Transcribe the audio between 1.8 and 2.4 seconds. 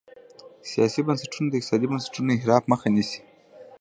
بنسټونو